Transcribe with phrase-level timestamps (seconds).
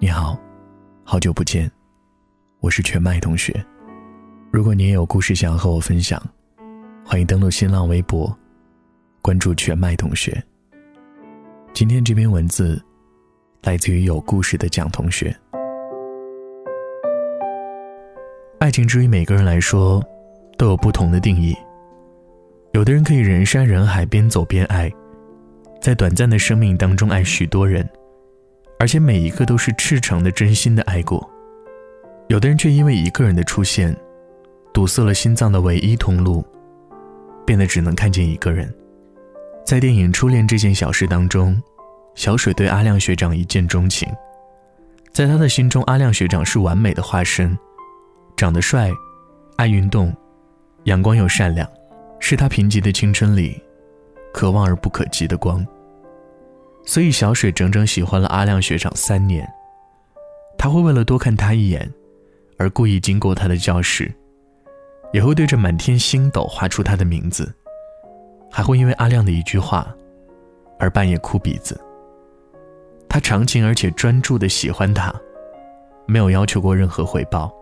[0.00, 0.36] 你好，
[1.04, 1.70] 好久不见，
[2.60, 3.64] 我是全麦同学。
[4.50, 6.20] 如果你也有故事想要和我分享，
[7.06, 8.36] 欢迎登录新浪微博，
[9.22, 10.42] 关注全麦同学。
[11.72, 12.82] 今天这篇文字
[13.62, 15.34] 来自于有故事的蒋同学。
[18.58, 20.02] 爱情之于每个人来说，
[20.58, 21.56] 都有不同的定义。
[22.72, 24.92] 有的人可以人山人海，边走边爱，
[25.80, 27.88] 在短暂的生命当中爱许多人。
[28.84, 31.26] 而且每一个都是赤诚的、真心的爱过，
[32.28, 33.96] 有的人却因为一个人的出现，
[34.74, 36.44] 堵塞了心脏的唯一通路，
[37.46, 38.70] 变得只能看见一个人。
[39.64, 41.58] 在电影《初恋这件小事》当中，
[42.14, 44.06] 小水对阿亮学长一见钟情，
[45.14, 47.56] 在他的心中，阿亮学长是完美的化身，
[48.36, 48.92] 长得帅，
[49.56, 50.14] 爱运动，
[50.82, 51.66] 阳光又善良，
[52.20, 53.58] 是他贫瘠的青春里，
[54.34, 55.66] 可望而不可及的光。
[56.84, 59.48] 所以，小水整整喜欢了阿亮学长三年。
[60.58, 61.90] 他会为了多看他一眼，
[62.58, 64.12] 而故意经过他的教室，
[65.12, 67.52] 也会对着满天星斗画出他的名字，
[68.50, 69.94] 还会因为阿亮的一句话，
[70.78, 71.78] 而半夜哭鼻子。
[73.08, 75.14] 他长情而且专注的喜欢他，
[76.06, 77.52] 没有要求过任何回报，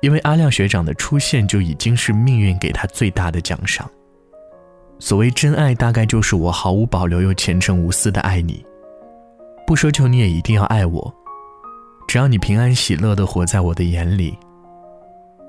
[0.00, 3.88] 因为阿亮学长的出现就已经是命运给他最大的奖赏。
[5.02, 8.64] 所谓真爱，大概就是我毫无保留又虔诚无私的爱你，
[9.66, 11.12] 不奢求你也一定要爱我，
[12.06, 14.38] 只要你平安喜乐的活在我的眼里，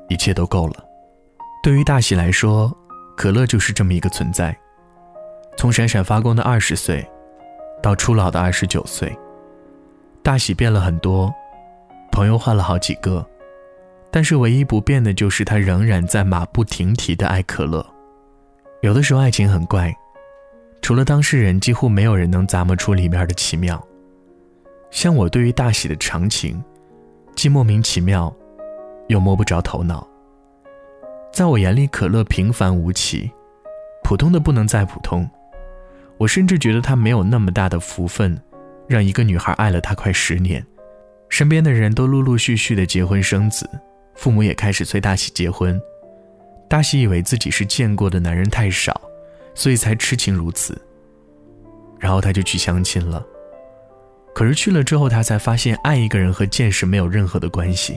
[0.10, 0.84] 一切都够了。
[1.62, 2.76] 对于大喜来说，
[3.16, 4.58] 可乐就是这么一个存在。
[5.56, 7.08] 从闪闪发光的二十岁，
[7.80, 9.16] 到初老的二十九岁，
[10.24, 11.32] 大喜变了很多，
[12.12, 13.24] 朋友换了好几个，
[14.10, 17.93] 但是唯一不变的就是他仍然在马不停蹄的爱可乐。
[18.84, 19.96] 有的时候爱情很怪，
[20.82, 23.82] 除了当事人，几乎没有人能咂摸出里面的奇妙。
[24.92, 26.62] 像我对于大喜的长情，
[27.34, 28.36] 既莫名其妙，
[29.08, 30.06] 又摸不着头脑。
[31.32, 33.32] 在我眼里，可乐平凡无奇，
[34.04, 35.26] 普通的不能再普通。
[36.18, 38.38] 我甚至觉得他没有那么大的福分，
[38.86, 40.62] 让一个女孩爱了他快十年，
[41.30, 43.66] 身边的人都陆陆续续的结婚生子，
[44.14, 45.82] 父母也开始催大喜结婚。
[46.74, 49.00] 大喜以为自己是见过的男人太少，
[49.54, 50.76] 所以才痴情如此。
[52.00, 53.24] 然后他就去相亲了。
[54.34, 57.96] 可是去了之后，他才发现爱一个人和见识没有任何的关系。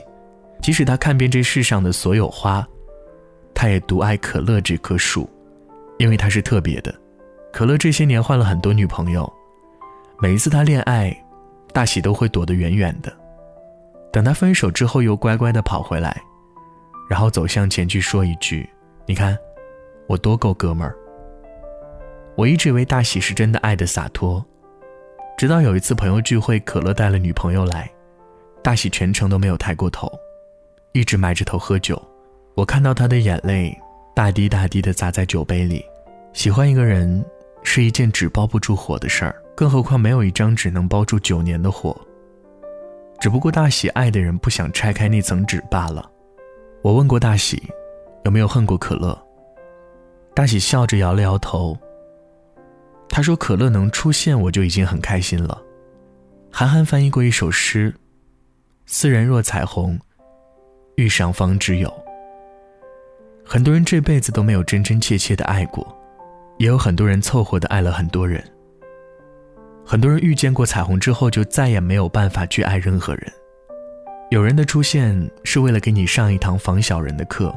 [0.61, 2.63] 即使他看遍这世上的所有花，
[3.51, 5.27] 他也独爱可乐这棵树，
[5.97, 6.93] 因为他是特别的。
[7.51, 9.27] 可乐这些年换了很多女朋友，
[10.19, 11.11] 每一次他恋爱，
[11.73, 13.11] 大喜都会躲得远远的。
[14.13, 16.21] 等他分手之后，又乖乖的跑回来。
[17.09, 18.69] 然后走向前去说一句
[19.05, 19.37] ：“你看，
[20.07, 20.95] 我多够哥们儿。”
[22.35, 24.45] 我一直以为大喜是真的爱的洒脱，
[25.37, 27.89] 直到有一次朋友聚会，可乐带了女朋友来，
[28.61, 30.11] 大喜全程都没有抬过头，
[30.91, 31.99] 一直埋着头喝酒。
[32.53, 33.75] 我看到他的眼泪
[34.15, 35.83] 大滴大滴的砸在酒杯里。
[36.33, 37.23] 喜欢一个人
[37.63, 41.99] 是一件纸包不住火的事儿，更何况没有一张纸能包住九年的火。
[43.19, 46.07] 只不过大喜爱的人不想拆开那层纸罢了。
[46.81, 47.61] 我问过大喜，
[48.23, 49.17] 有没有恨过可乐？
[50.33, 51.77] 大喜笑着摇了摇头。
[53.09, 55.59] 他说：“可乐能出现，我就已经很开心了。”
[56.51, 57.93] 韩寒翻译过一首诗
[58.85, 59.99] ：“斯人若彩虹，
[60.95, 61.91] 遇上方知有。”
[63.43, 65.87] 很多人这辈子都没有真真切切的爱过，
[66.57, 68.43] 也有很多人凑合的爱了很多人。
[69.85, 73.33] 很多人遇见过彩虹之后，就再也没有办法去爱任何人。
[74.29, 77.55] 有人的出现是为了给你上一堂防小人的课，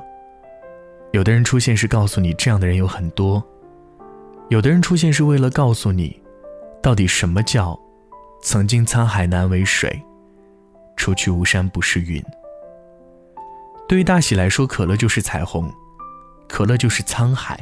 [1.10, 3.42] 有的人出现是告诉你这样的人有很多，
[4.50, 6.16] 有的人出现是为了告诉你，
[6.80, 7.76] 到底什么叫
[8.40, 10.00] “曾经沧海难为水，
[10.96, 12.22] 除去巫山不是云”。
[13.88, 15.68] 对于大喜来说，可乐就是彩虹，
[16.48, 17.58] 可乐就是沧海，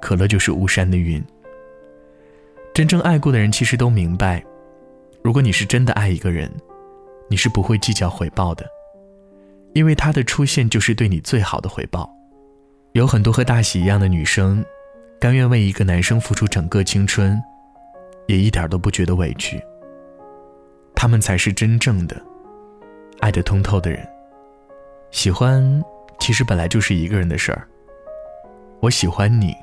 [0.00, 1.22] 可乐就是巫山的云。
[2.74, 4.44] 真正爱过的人其实都明白，
[5.22, 6.50] 如果你是真的爱一个人。
[7.32, 8.66] 你是不会计较回报的，
[9.72, 12.14] 因为他的出现就是对你最好的回报。
[12.92, 14.62] 有很多和大喜一样的女生，
[15.18, 17.42] 甘愿为一个男生付出整个青春，
[18.26, 19.58] 也一点都不觉得委屈。
[20.94, 22.22] 他们才是真正的
[23.20, 24.06] 爱得通透的人。
[25.10, 25.82] 喜欢
[26.20, 27.66] 其实本来就是一个人的事儿。
[28.80, 29.56] 我喜欢你，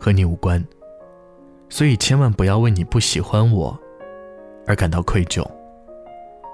[0.00, 0.66] 和你无关，
[1.68, 3.78] 所以千万不要为你不喜欢我
[4.66, 5.46] 而感到愧疚。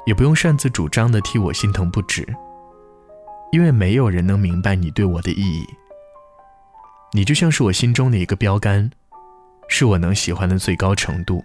[0.07, 2.27] 也不用擅自主张的替我心疼不止，
[3.53, 5.67] 因为没有人能明白你对我的意义。
[7.13, 8.91] 你就像是我心中的一个标杆，
[9.69, 11.45] 是我能喜欢的最高程度。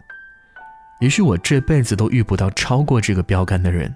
[1.00, 3.96] 也许我这辈子都遇不到超过这个标杆的人，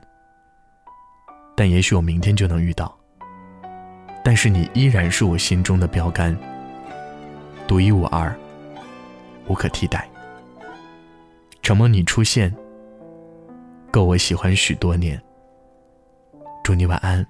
[1.56, 2.96] 但也许我明天就能遇到。
[4.24, 6.38] 但是你依然是我心中的标杆，
[7.68, 8.34] 独一无二，
[9.48, 10.10] 无可替代。
[11.62, 12.56] 承蒙你出现，
[13.94, 15.22] 够我喜欢许多年。
[16.64, 17.24] 祝你晚安，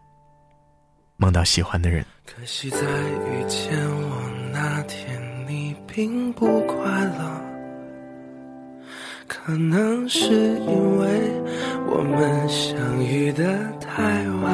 [1.18, 2.06] 梦到喜欢的人。
[2.26, 7.42] 可惜在遇见我那天，你并不快乐。
[9.28, 11.10] 可能是因为
[11.86, 13.44] 我们相遇的
[13.82, 14.02] 太
[14.42, 14.54] 晚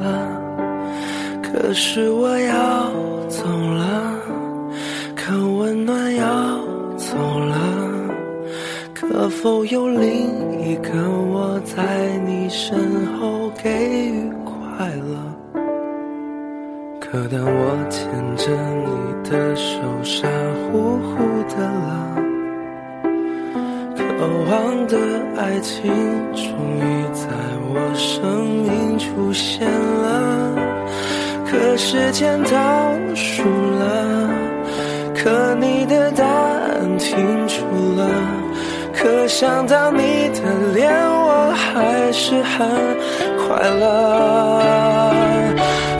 [0.00, 0.40] 了，
[1.42, 2.90] 可是我要
[3.28, 3.95] 走了，
[9.42, 10.90] 否有另一个
[11.30, 13.70] 我在你身后给
[14.08, 15.14] 予快乐？
[16.98, 18.50] 可当我牵着
[18.82, 20.26] 你的手，傻
[20.72, 21.16] 乎乎
[21.54, 22.16] 的了。
[23.94, 24.04] 渴
[24.48, 24.96] 望的
[25.36, 25.92] 爱情
[26.32, 26.44] 终
[26.78, 27.28] 于在
[27.68, 30.54] 我生命出现了，
[31.46, 34.30] 可时间倒数了，
[35.14, 37.16] 可你的答案停
[37.46, 37.62] 住
[37.96, 38.08] 了，
[38.96, 40.40] 可想到你的
[40.74, 42.66] 脸，我还是很
[43.36, 45.12] 快乐。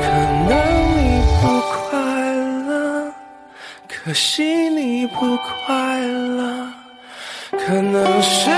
[0.03, 0.07] 可
[0.49, 0.51] 能
[0.97, 1.93] 你不快
[2.67, 3.13] 乐，
[3.87, 6.73] 可惜你不快乐。
[7.51, 8.51] 可能是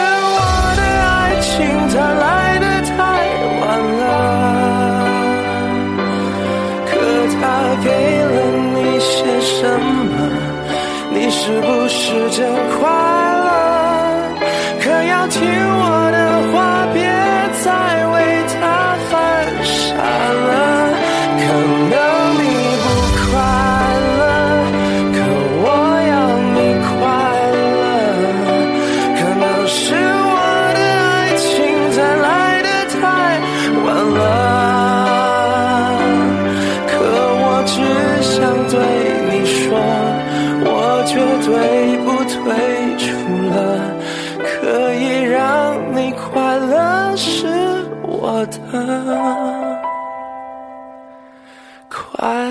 [51.89, 52.49] 快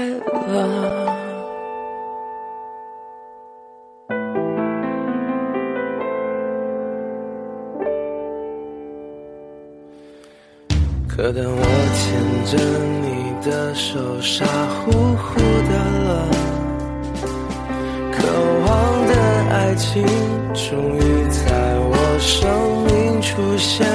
[0.47, 0.55] 乐。
[11.07, 11.61] 可当我
[11.97, 12.05] 牵
[12.45, 12.53] 着
[13.01, 13.05] 你
[13.43, 15.73] 的手，傻乎乎的
[16.05, 16.09] 了。
[18.11, 18.15] 渴
[18.67, 18.67] 望
[19.07, 19.11] 的
[19.51, 20.05] 爱情
[20.53, 20.99] 终于
[21.31, 21.41] 在
[21.79, 22.37] 我生
[22.85, 23.87] 命出现，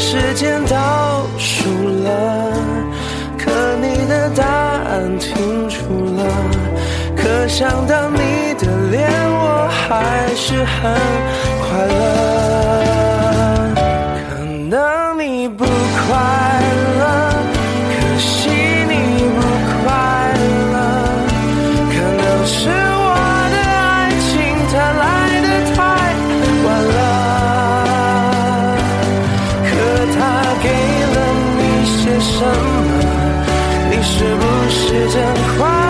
[0.00, 1.68] 时间倒数
[2.04, 2.52] 了，
[3.38, 3.50] 可
[3.82, 5.76] 你的答案停住
[6.16, 6.24] 了，
[7.14, 10.90] 可想到你的脸，我还是很
[11.60, 12.09] 快乐。
[32.20, 33.00] 什么
[33.90, 35.89] 你是不是真快